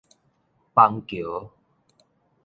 [0.73, 1.53] 枋橋